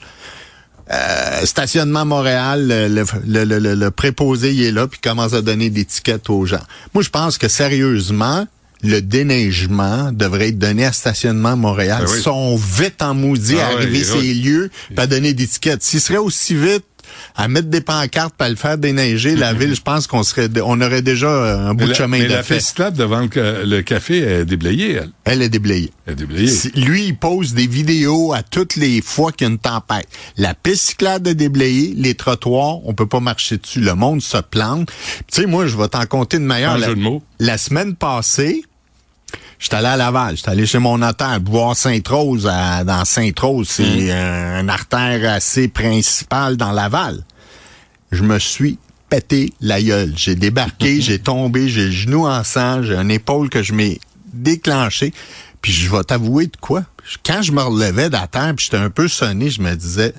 Euh, 0.91 1.47
stationnement 1.47 2.05
Montréal, 2.05 2.69
le, 2.69 3.45
le, 3.45 3.75
le, 3.75 3.91
préposé 3.91 4.53
il 4.53 4.63
est 4.65 4.73
là, 4.73 4.87
puis 4.87 5.01
commence 5.01 5.33
à 5.33 5.41
donner 5.41 5.71
des 5.71 5.87
tickets 5.87 6.29
aux 6.29 6.45
gens. 6.45 6.61
Moi, 6.93 7.03
je 7.03 7.09
pense 7.09 7.39
que 7.39 7.49
sérieusement, 7.49 8.47
le 8.83 9.01
déneigement 9.01 10.13
devrait 10.13 10.49
être 10.49 10.59
donné 10.59 10.85
à 10.85 10.93
Stationnement 10.93 11.57
Montréal. 11.57 12.05
Ben 12.07 12.13
Ils 12.15 12.23
sont 12.23 12.57
vite 12.57 13.01
en 13.01 13.15
maudit 13.15 13.59
à 13.59 13.69
ah 13.69 13.73
arriver 13.73 14.05
ces 14.05 14.35
lieux, 14.35 14.71
pas 14.95 15.07
donner 15.07 15.33
des 15.33 15.47
tickets. 15.47 15.83
S'ils 15.83 16.03
seraient 16.03 16.19
aussi 16.19 16.55
vite 16.55 16.85
à 17.37 17.49
mettre 17.49 17.69
des 17.69 17.81
pancartes 17.81 18.35
pour 18.37 18.49
le 18.49 18.55
faire 18.55 18.79
déneiger 18.79 19.35
la 19.35 19.53
ville, 19.53 19.75
je 19.75 19.81
pense 19.81 20.07
qu'on 20.07 20.23
serait, 20.23 20.49
on 20.65 20.81
aurait 20.81 21.03
déjà 21.03 21.27
euh, 21.27 21.71
un 21.71 21.75
bout 21.75 21.89
de 21.89 21.95
chemin 21.95 22.19
mais 22.19 22.27
de 22.27 22.33
la 22.33 22.43
fait. 22.43 22.63
la 22.79 22.91
devant 22.91 23.27
le, 23.35 23.81
café 23.81 24.19
est 24.19 24.45
déblayée, 24.45 24.93
elle. 24.93 25.11
Elle 25.25 25.43
est 25.43 25.49
déblayée. 25.49 25.91
Elle 26.07 26.13
est 26.13 26.17
déblayée. 26.17 26.53
Lui, 26.77 27.07
il 27.07 27.17
pose 27.17 27.55
des 27.55 27.67
vidéos 27.67 28.33
à 28.33 28.43
toutes 28.43 28.77
les 28.77 29.03
fois 29.03 29.33
qu'il 29.33 29.47
y 29.47 29.51
a 29.51 29.53
une 29.53 29.59
tempête. 29.59 30.07
La 30.37 30.55
piste 30.55 30.91
cyclable 30.91 31.29
est 31.29 31.35
déblayée, 31.35 31.95
les 31.97 32.15
trottoirs, 32.15 32.87
on 32.87 32.95
peut 32.95 33.09
pas 33.09 33.21
marcher 33.21 33.57
dessus. 33.57 33.81
Le 33.81 33.95
monde 33.95 34.23
se 34.23 34.39
plante. 34.39 34.89
Tu 35.27 35.43
sais, 35.43 35.47
moi, 35.47 35.67
je 35.67 35.77
vais 35.77 35.89
t'en 35.89 36.07
compter 36.07 36.39
de 36.39 36.45
meilleur. 36.45 36.79
La, 36.79 36.89
la 37.41 37.59
semaine 37.59 37.97
passée, 37.97 38.65
J'étais 39.59 39.77
allé 39.77 39.87
à 39.87 39.97
Laval, 39.97 40.37
j'étais 40.37 40.51
allé 40.51 40.67
chez 40.67 40.79
mon 40.79 40.99
notaire, 40.99 41.41
boire 41.41 41.77
Sainte-Rose, 41.77 42.45
dans 42.45 43.05
Sainte-Rose, 43.05 43.69
c'est 43.69 43.83
mm. 43.83 44.61
une 44.61 44.71
artère 44.71 45.33
assez 45.33 45.69
principale 45.69 46.57
dans 46.57 46.73
Laval. 46.73 47.25
Je 48.11 48.23
me 48.23 48.39
suis 48.39 48.79
pété 49.09 49.53
la 49.61 49.83
gueule. 49.83 50.13
J'ai 50.17 50.35
débarqué, 50.35 51.01
j'ai 51.01 51.19
tombé, 51.19 51.69
j'ai 51.69 51.87
le 51.87 51.91
genou 51.91 52.27
en 52.27 52.45
sang, 52.45 52.83
j'ai 52.83 52.95
une 52.95 53.11
épaule 53.11 53.49
que 53.49 53.63
je 53.63 53.73
m'ai 53.73 54.01
déclenché. 54.33 55.13
Puis 55.63 55.73
je 55.73 55.91
vais 55.91 56.05
t'avouer 56.05 56.47
de 56.47 56.57
quoi? 56.61 56.85
Quand 57.25 57.43
je 57.43 57.53
me 57.53 57.63
relevais 57.63 58.09
de 58.09 58.15
la 58.15 58.27
terre, 58.27 58.53
puis 58.57 58.67
j'étais 58.67 58.83
un 58.83 58.91
peu 58.91 59.09
sonné, 59.09 59.51
je 59.51 59.61
me 59.63 59.75
disais, 59.75 60.15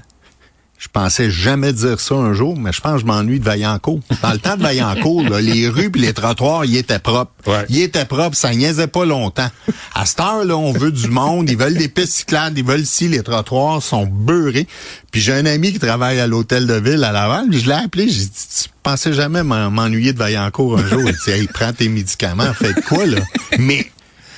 je 0.86 0.90
pensais 0.94 1.32
jamais 1.32 1.74
dire 1.74 2.00
ça 2.00 2.14
un 2.14 2.34
jour, 2.34 2.56
mais 2.58 2.72
je 2.72 2.80
pense 2.80 2.94
que 2.94 3.00
je 3.00 3.06
m'ennuie 3.06 3.40
de 3.40 3.44
Vaillancourt. 3.44 4.02
Dans 4.22 4.32
le 4.32 4.38
temps 4.38 4.56
de 4.56 4.62
Vaillancourt, 4.62 5.24
les 5.40 5.68
rues 5.68 5.92
et 5.94 6.00
les 6.00 6.14
trottoirs, 6.14 6.64
ils 6.64 6.78
étaient 6.78 7.00
propres. 7.00 7.34
Ils 7.70 7.82
étaient 7.82 8.06
propres, 8.06 8.38
ça 8.38 8.54
niaisait 8.54 8.86
pas 8.86 9.04
longtemps. 9.04 9.50
À 9.96 10.06
cette 10.06 10.20
heure-là, 10.20 10.56
on 10.56 10.74
veut 10.74 10.92
du 10.92 11.08
monde, 11.08 11.50
ils 11.50 11.58
veulent 11.58 11.78
des 11.78 11.88
pistes 11.88 12.14
cyclables, 12.14 12.60
ils 12.60 12.64
veulent 12.64 12.86
si 12.86 13.08
les 13.08 13.24
trottoirs 13.24 13.82
sont 13.82 14.06
beurrés. 14.06 14.68
Puis 15.12 15.22
j'ai 15.22 15.34
un 15.34 15.48
ami 15.48 15.74
qui 15.74 15.80
travaille 15.80 16.20
à 16.20 16.28
l'hôtel 16.28 16.68
de 16.68 16.76
ville 16.76 17.04
à 17.04 17.12
Laval, 17.12 17.48
je 17.52 17.66
l'ai 17.66 17.74
appelé, 17.74 18.08
j'ai 18.08 18.26
dit, 18.26 18.30
tu 18.64 18.70
pensais 18.84 19.12
jamais 19.12 19.42
m'ennuyer 19.42 20.14
de 20.14 20.20
Vaillancourt 20.20 20.78
un 20.78 20.88
jour? 20.88 21.02
Il 21.04 21.16
dit, 21.26 21.32
hey, 21.32 21.48
prends 21.48 21.74
tes 21.74 21.90
médicaments, 21.90 22.54
fais 22.54 22.74
quoi, 22.88 23.08
là? 23.08 23.22
Mais 23.58 23.92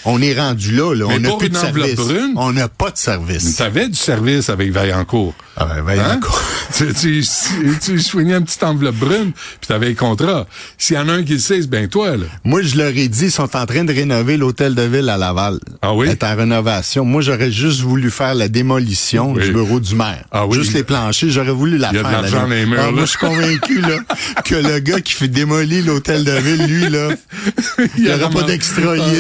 on 0.08 0.22
est 0.22 0.34
rendu 0.34 0.72
là, 0.72 0.94
là. 0.96 1.06
on 1.10 1.20
n'a 1.20 1.36
plus 1.36 1.50
de 1.50 1.58
service. 1.58 1.96
Brune, 1.96 2.34
on 2.36 2.54
n'a 2.54 2.70
pas 2.70 2.92
de 2.92 2.98
service. 2.98 3.58
Tu 3.58 3.62
avais 3.62 3.90
du 3.90 3.96
service 3.96 4.50
avec 4.50 4.72
Vaillancourt. 4.72 5.34
Ah 5.58 5.66
ben, 5.66 5.82
Vaillancourt. 5.82 6.42
Hein? 6.80 6.86
tu, 7.00 7.22
tu, 7.22 7.80
tu 7.82 8.00
soignais 8.00 8.36
une 8.36 8.46
petite 8.46 8.64
enveloppe 8.64 8.96
brune, 8.96 9.34
puis 9.34 9.68
tu 9.68 9.74
avais 9.74 9.90
le 9.90 9.96
contrat. 9.96 10.48
S'il 10.78 10.96
y 10.96 11.00
en 11.00 11.10
a 11.10 11.14
un 11.14 11.24
qui 11.24 11.34
le 11.34 11.40
sait, 11.40 11.62
c'est 11.62 11.70
bien 11.70 11.88
toi, 11.88 12.16
là. 12.16 12.26
Moi, 12.46 12.62
je 12.62 12.78
leur 12.78 12.90
ai 12.90 13.08
dit, 13.10 13.26
ils 13.26 13.32
sont 13.32 13.56
en 13.56 13.66
train 13.66 13.84
de 13.84 13.94
rénover 13.94 14.38
l'hôtel 14.38 14.76
de 14.76 14.84
ville 14.84 15.10
à 15.10 15.18
Laval. 15.18 15.60
Ah 15.82 15.94
oui? 15.94 16.08
est 16.08 16.24
en 16.24 16.36
rénovation. 16.36 17.04
Moi, 17.04 17.22
j'aurais 17.22 17.52
juste 17.52 17.82
voulu 17.82 18.10
faire 18.10 18.34
la 18.34 18.48
démolition 18.48 19.34
du 19.34 19.52
bureau 19.52 19.80
du 19.80 19.96
maire. 19.96 20.24
Ah 20.32 20.48
oui? 20.48 20.58
Juste 20.58 20.74
les 20.74 20.84
planchers, 20.84 21.30
j'aurais 21.30 21.52
voulu 21.52 21.78
la 21.78 21.92
faire. 21.92 22.02
Il 22.02 22.04
y 22.04 22.06
a 22.06 22.18
de 22.18 22.22
l'argent 22.22 22.48
les 22.48 22.66
murs, 22.66 22.80
ah, 22.82 22.92
Moi, 22.92 23.02
je 23.02 23.10
suis 23.10 23.20
convaincu, 23.20 23.82
là, 23.82 23.98
que 24.46 24.56
le 24.56 24.80
gars 24.80 25.02
qui 25.02 25.14
fait 25.14 25.28
démolir 25.28 25.86
l'hôtel 25.86 26.24
de 26.24 26.32
ville, 26.32 26.66
lui, 26.66 26.90
là, 26.90 27.10
il 27.98 28.06
n'y 28.06 28.12
aura 28.12 28.30
pas 28.30 28.44
d'extra. 28.44 28.96
Il 28.96 29.18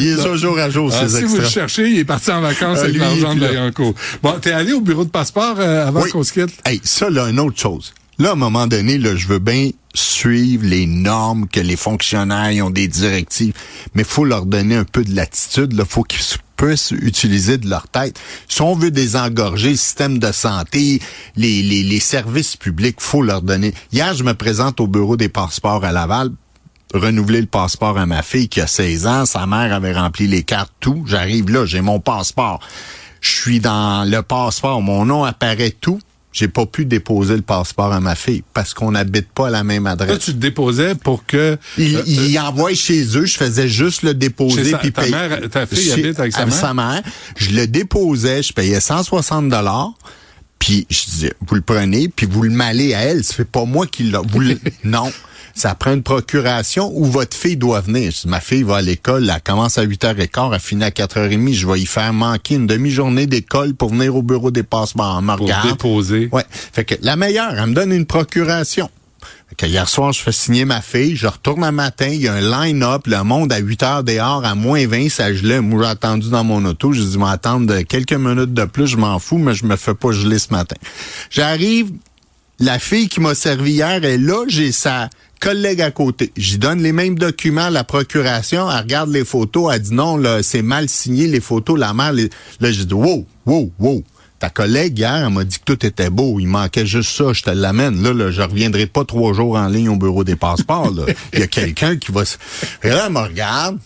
il 0.00 0.07
est 0.08 0.16
ça 0.16 0.36
jour 0.36 0.58
à 0.58 0.70
jour, 0.70 0.92
ah, 0.92 1.08
Si 1.08 1.24
vous 1.24 1.38
le 1.38 1.48
cherchez, 1.48 1.90
il 1.90 1.98
est 1.98 2.04
parti 2.04 2.30
en 2.30 2.40
vacances 2.40 2.78
avec 2.78 2.96
l'argent 2.96 3.34
de 3.34 3.40
Vaillancourt. 3.40 3.94
Bon, 4.22 4.34
t'es 4.40 4.52
allé 4.52 4.72
au 4.72 4.80
bureau 4.80 5.04
de 5.04 5.10
passeport 5.10 5.56
euh, 5.58 5.86
avant 5.86 6.02
qu'on 6.02 6.22
se 6.22 6.32
quitte? 6.32 6.58
Hey, 6.64 6.80
ça, 6.84 7.10
là, 7.10 7.28
une 7.28 7.40
autre 7.40 7.58
chose. 7.58 7.92
Là, 8.18 8.30
à 8.30 8.32
un 8.32 8.36
moment 8.36 8.66
donné, 8.66 8.98
là, 8.98 9.14
je 9.14 9.28
veux 9.28 9.38
bien 9.38 9.70
suivre 9.94 10.64
les 10.66 10.86
normes, 10.86 11.46
que 11.48 11.60
les 11.60 11.76
fonctionnaires 11.76 12.64
ont 12.64 12.70
des 12.70 12.88
directives, 12.88 13.54
mais 13.94 14.04
faut 14.04 14.24
leur 14.24 14.44
donner 14.46 14.74
un 14.74 14.84
peu 14.84 15.04
de 15.04 15.14
latitude. 15.14 15.72
Il 15.76 15.84
faut 15.84 16.02
qu'ils 16.02 16.24
puissent 16.56 16.90
utiliser 16.90 17.58
de 17.58 17.70
leur 17.70 17.88
tête. 17.88 18.18
Si 18.48 18.60
on 18.60 18.74
veut 18.74 18.90
désengorger 18.90 19.70
le 19.70 19.76
système 19.76 20.18
de 20.18 20.32
santé, 20.32 21.00
les, 21.36 21.62
les, 21.62 21.84
les 21.84 22.00
services 22.00 22.56
publics, 22.56 22.96
faut 22.98 23.22
leur 23.22 23.42
donner. 23.42 23.72
Hier, 23.92 24.12
je 24.14 24.24
me 24.24 24.34
présente 24.34 24.80
au 24.80 24.88
bureau 24.88 25.16
des 25.16 25.28
passeports 25.28 25.84
à 25.84 25.92
Laval 25.92 26.30
renouveler 26.94 27.40
le 27.40 27.46
passeport 27.46 27.98
à 27.98 28.06
ma 28.06 28.22
fille 28.22 28.48
qui 28.48 28.60
a 28.60 28.66
16 28.66 29.06
ans. 29.06 29.26
Sa 29.26 29.46
mère 29.46 29.72
avait 29.72 29.92
rempli 29.92 30.26
les 30.26 30.42
cartes, 30.42 30.72
tout. 30.80 31.04
J'arrive 31.06 31.50
là, 31.50 31.66
j'ai 31.66 31.80
mon 31.80 32.00
passeport. 32.00 32.60
Je 33.20 33.30
suis 33.30 33.60
dans 33.60 34.08
le 34.08 34.22
passeport, 34.22 34.80
mon 34.80 35.04
nom 35.04 35.24
apparaît 35.24 35.74
tout. 35.80 36.00
J'ai 36.30 36.46
pas 36.46 36.66
pu 36.66 36.84
déposer 36.84 37.34
le 37.34 37.42
passeport 37.42 37.92
à 37.92 38.00
ma 38.00 38.14
fille 38.14 38.44
parce 38.52 38.74
qu'on 38.74 38.92
n'habite 38.92 39.28
pas 39.32 39.48
à 39.48 39.50
la 39.50 39.64
même 39.64 39.86
adresse. 39.86 40.10
Là, 40.10 40.18
tu 40.18 40.30
le 40.32 40.36
déposais 40.36 40.94
pour 40.94 41.24
que... 41.26 41.58
Il, 41.78 41.96
euh, 41.96 42.02
il 42.06 42.36
euh, 42.36 42.42
envoie 42.42 42.74
chez 42.74 43.02
eux, 43.16 43.24
je 43.24 43.36
faisais 43.36 43.66
juste 43.66 44.02
le 44.02 44.14
déposer. 44.14 44.76
puis 44.80 44.92
ta, 44.92 45.08
mère, 45.08 45.40
ta 45.50 45.66
fille 45.66 45.90
habite 45.90 46.20
avec 46.20 46.32
sa 46.32 46.46
mère? 46.46 46.54
sa 46.54 46.74
mère? 46.74 47.02
Je 47.36 47.50
le 47.50 47.66
déposais, 47.66 48.42
je 48.42 48.52
payais 48.52 48.78
160 48.78 49.48
dollars. 49.48 49.94
Puis 50.58 50.86
je 50.90 51.04
disais, 51.06 51.32
vous 51.46 51.54
le 51.54 51.60
prenez, 51.60 52.08
puis 52.08 52.26
vous 52.26 52.42
le 52.42 52.50
malez 52.50 52.94
à 52.94 53.00
elle. 53.00 53.24
C'est 53.24 53.48
pas 53.48 53.64
moi 53.64 53.86
qui 53.86 54.04
l'a. 54.04 54.20
Vous 54.20 54.42
non 54.84 55.10
ça 55.58 55.74
prend 55.74 55.92
une 55.92 56.04
procuration 56.04 56.92
où 56.94 57.04
votre 57.04 57.36
fille 57.36 57.56
doit 57.56 57.80
venir. 57.80 58.12
ma 58.26 58.40
fille 58.40 58.62
va 58.62 58.76
à 58.76 58.80
l'école, 58.80 59.28
elle 59.28 59.42
commence 59.42 59.76
à 59.76 59.84
8h15, 59.84 60.54
elle 60.54 60.60
finit 60.60 60.84
à 60.84 60.90
4h30, 60.90 61.52
je 61.52 61.66
vais 61.66 61.80
y 61.80 61.86
faire 61.86 62.12
manquer 62.12 62.54
une 62.54 62.68
demi-journée 62.68 63.26
d'école 63.26 63.74
pour 63.74 63.90
venir 63.90 64.14
au 64.14 64.22
bureau 64.22 64.52
des 64.52 64.62
passeports. 64.62 65.20
Pour 65.36 65.50
déposer. 65.64 66.28
Ouais. 66.30 66.44
Fait 66.50 66.84
que 66.84 66.94
la 67.02 67.16
meilleure, 67.16 67.54
elle 67.58 67.66
me 67.66 67.74
donne 67.74 67.92
une 67.92 68.06
procuration. 68.06 68.88
Que 69.56 69.66
hier 69.66 69.88
soir, 69.88 70.12
je 70.12 70.20
fais 70.20 70.30
signer 70.30 70.64
ma 70.64 70.80
fille, 70.80 71.16
je 71.16 71.26
retourne 71.26 71.64
un 71.64 71.72
matin, 71.72 72.06
il 72.06 72.20
y 72.20 72.28
a 72.28 72.34
un 72.34 72.64
line-up, 72.64 73.06
le 73.06 73.24
monde 73.24 73.52
à 73.52 73.58
8 73.58 73.82
heures 73.82 74.04
dehors, 74.04 74.44
à 74.44 74.54
moins 74.54 74.86
20, 74.86 75.08
ça 75.08 75.34
gelait. 75.34 75.60
Moi, 75.60 75.82
j'ai 75.82 75.88
attendu 75.88 76.30
dans 76.30 76.44
mon 76.44 76.64
auto, 76.66 76.92
j'ai 76.92 77.04
dit, 77.04 77.18
m'attendre 77.18 77.80
quelques 77.80 78.12
minutes 78.12 78.54
de 78.54 78.64
plus, 78.64 78.86
je 78.86 78.96
m'en 78.96 79.18
fous, 79.18 79.38
mais 79.38 79.54
je 79.54 79.64
me 79.64 79.74
fais 79.74 79.94
pas 79.94 80.12
geler 80.12 80.38
ce 80.38 80.52
matin. 80.52 80.76
J'arrive, 81.30 81.90
la 82.60 82.78
fille 82.78 83.08
qui 83.08 83.20
m'a 83.20 83.34
servi 83.34 83.72
hier 83.72 84.04
est 84.04 84.18
là, 84.18 84.44
j'ai 84.48 84.72
sa 84.72 85.10
collègue 85.40 85.80
à 85.80 85.90
côté. 85.90 86.32
J'y 86.36 86.58
donne 86.58 86.82
les 86.82 86.92
mêmes 86.92 87.18
documents 87.18 87.66
à 87.66 87.70
la 87.70 87.84
procuration. 87.84 88.70
Elle 88.70 88.78
regarde 88.78 89.10
les 89.10 89.24
photos. 89.24 89.72
Elle 89.72 89.82
dit 89.82 89.94
non, 89.94 90.16
là, 90.16 90.42
c'est 90.42 90.62
mal 90.62 90.88
signé 90.88 91.28
les 91.28 91.40
photos. 91.40 91.78
La 91.78 91.94
mère, 91.94 92.12
les... 92.12 92.30
là, 92.60 92.72
j'ai 92.72 92.84
dit 92.84 92.94
wow, 92.94 93.24
wow, 93.46 93.72
wow. 93.78 94.04
Ta 94.40 94.50
collègue 94.50 94.98
hier, 94.98 95.14
elle 95.14 95.32
m'a 95.32 95.44
dit 95.44 95.58
que 95.58 95.64
tout 95.64 95.84
était 95.84 96.10
beau. 96.10 96.38
Il 96.38 96.46
manquait 96.46 96.86
juste 96.86 97.10
ça. 97.10 97.32
Je 97.32 97.42
te 97.42 97.50
l'amène. 97.50 98.02
Là, 98.02 98.12
là, 98.12 98.30
je 98.30 98.42
reviendrai 98.42 98.86
pas 98.86 99.04
trois 99.04 99.32
jours 99.32 99.56
en 99.56 99.68
ligne 99.68 99.88
au 99.88 99.96
bureau 99.96 100.24
des 100.24 100.36
passeports. 100.36 100.92
Là. 100.92 101.04
Il 101.32 101.40
y 101.40 101.42
a 101.42 101.48
quelqu'un 101.48 101.96
qui 101.96 102.12
va. 102.12 102.22
Et 102.82 102.88
là, 102.88 103.04
elle 103.06 103.12
me 103.12 103.20
regarde. 103.20 103.78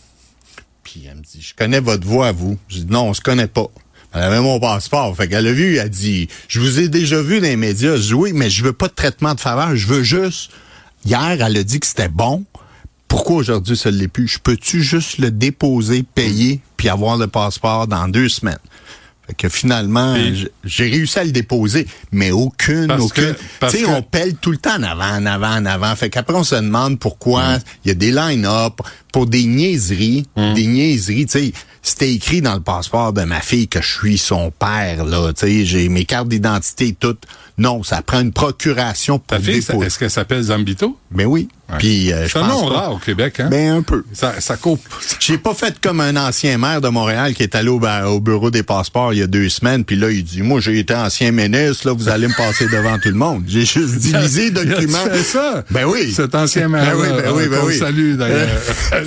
Puis 0.83 1.05
elle 1.09 1.17
me 1.17 1.23
dit, 1.23 1.41
je 1.41 1.55
connais 1.55 1.81
votre 1.81 2.07
voix 2.07 2.29
à 2.29 2.33
vous. 2.33 2.59
Je 2.69 2.81
dis 2.81 2.87
non, 2.87 3.09
on 3.09 3.15
se 3.15 3.21
connaît 3.21 3.47
pas. 3.47 3.69
Elle 4.15 4.23
avait 4.23 4.41
mon 4.41 4.61
passeport. 4.61 5.17
Fait 5.17 5.29
qu'elle 5.29 5.47
a 5.47 5.53
vu, 5.53 5.77
elle 5.77 5.87
a 5.87 5.89
dit, 5.89 6.29
je 6.49 6.61
vous 6.61 6.81
ai 6.81 6.89
déjà 6.89 7.23
vu 7.23 7.41
dans 7.41 7.47
les 7.47 7.57
médias. 7.57 7.97
Oui, 8.15 8.33
mais 8.35 8.51
je 8.51 8.63
veux 8.63 8.73
pas 8.73 8.89
de 8.89 8.93
traitement 8.93 9.35
de 9.35 9.41
faveur. 9.41 9.75
Je 9.75 9.87
veux 9.87 10.03
juste 10.03 10.51
Hier, 11.05 11.37
elle 11.41 11.57
a 11.57 11.63
dit 11.65 11.81
que 11.81 11.87
c'était 11.87 12.09
bon. 12.09 12.45
Pourquoi 13.09 13.37
aujourd'hui 13.37 13.77
ça 13.77 13.91
ne 13.91 13.97
l'est 13.97 14.09
plus? 14.09 14.29
Je 14.29 14.39
peux-tu 14.39 14.83
juste 14.83 15.19
le 15.19 15.31
déposer, 15.31 16.03
payer, 16.03 16.61
puis 16.77 16.89
avoir 16.89 17.17
le 17.17 17.27
passeport 17.27 17.87
dans 17.87 18.09
deux 18.09 18.29
semaines? 18.29 18.59
Fait 19.27 19.35
que 19.35 19.49
finalement, 19.49 20.17
j'ai 20.65 20.91
réussi 20.91 21.19
à 21.19 21.25
le 21.25 21.31
déposer, 21.31 21.87
mais 22.11 22.31
aucune, 22.31 22.91
aucune. 22.93 23.35
Tu 23.61 23.69
sais, 23.69 23.85
on 23.87 24.03
pèle 24.03 24.35
tout 24.37 24.51
le 24.51 24.57
temps 24.57 24.77
en 24.77 24.83
avant, 24.83 25.17
en 25.17 25.27
avant, 25.27 25.55
en 25.55 25.67
avant. 25.67 25.95
Fait 25.95 26.11
qu'après, 26.11 26.35
on 26.35 26.45
se 26.45 26.55
demande 26.55 26.99
pourquoi 26.99 27.59
il 27.85 27.89
y 27.89 27.91
a 27.91 27.95
des 27.95 28.11
line-up 28.11 28.81
pour 29.13 29.27
des 29.27 29.45
niaiseries, 29.45 30.27
hum. 30.37 30.55
des 30.55 30.67
niaiseries, 30.67 31.27
tu 31.27 31.39
sais 31.39 31.53
c'était 31.83 32.13
écrit 32.13 32.41
dans 32.41 32.55
le 32.55 32.61
passeport 32.61 33.13
de 33.13 33.23
ma 33.23 33.41
fille 33.41 33.67
que 33.67 33.83
je 33.83 33.91
suis 33.91 34.17
son 34.17 34.53
père, 34.53 35.05
là. 35.05 35.33
Tu 35.33 35.47
sais, 35.47 35.65
j'ai 35.65 35.89
mes 35.89 36.05
cartes 36.05 36.29
d'identité 36.29 36.97
toutes. 36.99 37.25
Non, 37.59 37.83
ça 37.83 38.03
prend 38.03 38.21
une 38.21 38.33
procuration 38.33 39.19
pour 39.19 39.27
Ta 39.27 39.41
fille, 39.41 39.59
est-ce 39.59 39.99
qu'elle 39.99 40.11
s'appelle 40.11 40.43
Zambito? 40.43 40.97
Ben 41.11 41.27
oui. 41.27 41.49
Puis, 41.79 42.13
euh, 42.13 42.29
c'est 42.29 42.39
un 42.39 42.49
nom 42.49 42.67
rare 42.67 42.93
au 42.93 42.99
Québec, 42.99 43.41
hein? 43.41 43.49
Ben 43.51 43.77
un 43.77 43.83
peu. 43.83 44.05
Ça, 44.13 44.41
ça 44.41 44.57
coupe. 44.57 44.83
J'ai 45.21 45.39
pas 45.39 45.55
fait 45.55 45.75
comme 45.81 46.01
un 46.01 46.17
ancien 46.17 46.59
maire 46.59 46.81
de 46.81 46.89
Montréal 46.89 47.35
qui 47.35 47.43
est 47.43 47.55
allé 47.55 47.69
au, 47.69 47.81
au, 47.81 48.21
bureau 48.21 48.51
des 48.51 48.63
passeports 48.63 49.15
il 49.15 49.21
y 49.21 49.23
a 49.23 49.27
deux 49.27 49.49
semaines, 49.49 49.85
puis 49.85 49.97
là, 49.97 50.11
il 50.11 50.23
dit, 50.23 50.43
moi, 50.43 50.61
j'ai 50.61 50.79
été 50.79 50.95
ancien 50.95 51.31
ministre, 51.33 51.89
là, 51.89 51.95
vous 51.95 52.09
allez 52.09 52.29
me 52.29 52.37
passer 52.37 52.67
devant 52.67 52.99
tout 52.99 53.09
le 53.09 53.15
monde. 53.15 53.45
J'ai 53.47 53.65
juste 53.65 53.97
divisé 53.97 54.51
documents. 54.51 54.99
C'est 55.13 55.23
ça? 55.23 55.65
Ben 55.71 55.85
oui. 55.87 56.13
Cet 56.13 56.35
ancien 56.35 56.69
maire. 56.69 56.95
Ben 56.95 57.01
oui, 57.01 57.09
ben 57.23 57.33
oui, 57.35 57.49
ben 57.49 57.61
oui. 57.65 57.79
Salut, 57.79 58.17
d'ailleurs. 58.17 58.49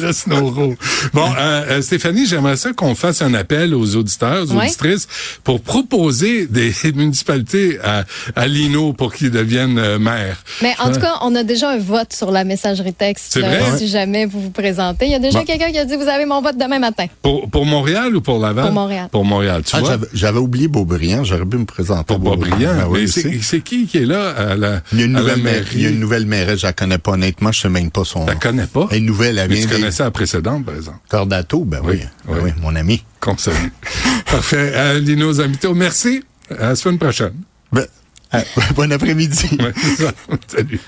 bon, 1.14 1.34
euh, 1.38 1.64
euh, 1.70 1.82
Stéphanie, 1.82 2.26
j'aimerais 2.26 2.58
ça 2.58 2.74
qu'on 2.74 2.96
fasse 2.96 3.22
un 3.22 3.34
appel 3.34 3.74
aux 3.74 3.96
auditeurs, 3.96 4.44
aux 4.44 4.56
auditrices, 4.56 5.08
pour 5.44 5.62
proposer 5.62 6.48
des 6.48 6.74
municipalités 6.96 7.80
à, 7.84 8.04
à 8.36 8.48
Lino 8.48 8.94
pour 8.94 9.14
qu'ils 9.14 9.32
deviennent 9.32 9.78
euh, 9.78 10.00
maires. 10.00 10.44
Mais 10.62 10.74
en 10.80 10.92
tout 10.92 11.00
cas, 11.00 11.16
on 11.22 11.36
a 11.36 11.44
déjà 11.44 11.72
un 11.72 11.78
vote 11.78 12.14
sur 12.14 12.32
la 12.32 12.44
messagerie 12.44 12.94
texte. 12.94 13.40
Si 13.78 13.88
jamais 13.88 14.26
vous 14.26 14.42
vous 14.42 14.50
présentez. 14.50 15.06
Il 15.06 15.12
y 15.12 15.16
a 15.16 15.20
déjà 15.20 15.44
quelqu'un 15.44 15.72
qui 15.72 15.78
a 15.78 15.86
dit, 15.86 15.96
vous 15.96 16.08
avez 16.08 16.26
mon 16.26 16.42
vote 16.42 16.58
demain 16.58 16.80
matin. 16.80 17.06
Pour, 17.22 17.50
pour 17.50 17.66
Montréal 17.66 18.16
ou 18.16 18.22
pour 18.22 18.40
Laval? 18.40 18.66
Pour 18.66 18.74
Montréal. 18.74 19.10
Pour 19.12 19.26
Montréal, 19.26 19.64
tu 19.66 19.76
ah, 19.76 19.80
vois? 19.80 19.98
J'avais 20.14 20.40
oublié 20.40 20.68
Beaubriand. 20.68 21.24
J'aurais 21.24 21.46
pu 21.46 21.58
me 21.58 21.66
présenter. 21.66 22.06
Pour 22.06 22.20
Beaubriand. 22.20 22.72
Ah 22.82 22.90
oui, 22.90 23.08
c'est 23.08 23.62
qui 23.62 23.88
qui 23.88 23.98
est 23.98 24.06
là 24.06 24.30
à 24.30 24.56
la, 24.56 24.82
il 24.92 25.00
y 25.00 25.02
a 25.04 25.06
une 25.06 25.14
nouvelle 25.14 25.42
mairie? 25.42 25.66
Il 25.76 25.82
y 25.82 25.86
a 25.86 25.90
une 25.90 26.00
nouvelle 26.00 26.26
mairesse. 26.26 26.60
Je 26.60 26.68
la 26.68 26.74
connais 26.74 26.98
pas 26.98 27.12
honnêtement. 27.12 27.52
Je 27.52 27.62
sais 27.62 27.70
même 27.70 27.92
pas 27.92 28.04
son 28.04 28.20
nom. 28.20 28.28
Je 28.28 28.34
la 28.34 28.40
connais 28.40 28.68
pas? 28.68 28.88
Une 28.92 29.06
nouvelle, 29.06 29.38
elle 29.38 29.50
Mais 29.50 29.85
tu 29.86 29.98
connaissais 29.98 30.04
la 30.04 30.12
précédente, 30.12 30.66
par 30.66 30.76
exemple? 30.76 31.00
Cordato, 31.10 31.66
ben 31.66 31.82
oui. 31.84 32.02
Oui, 32.28 32.40
oui. 32.44 32.52
mon 32.62 32.76
ami. 32.76 33.04
Qu'on 33.20 33.38
salue. 33.38 33.70
Parfait. 34.26 34.72
Euh, 34.74 35.00
Lino 35.00 35.32
Zamito, 35.34 35.74
merci. 35.74 36.24
À 36.50 36.70
la 36.70 36.76
semaine 36.76 37.00
prochaine. 37.00 37.34
Ben, 37.72 37.86
bon 38.76 38.92
après-midi. 38.92 39.58
Salut. 40.48 40.80